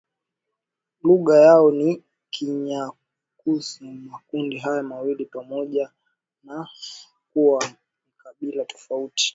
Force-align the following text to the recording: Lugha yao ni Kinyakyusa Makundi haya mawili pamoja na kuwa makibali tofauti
Lugha 1.03 1.35
yao 1.45 1.71
ni 1.71 2.03
Kinyakyusa 2.33 3.85
Makundi 3.85 4.57
haya 4.57 4.83
mawili 4.83 5.25
pamoja 5.25 5.89
na 6.43 6.69
kuwa 7.33 7.63
makibali 8.25 8.65
tofauti 8.65 9.29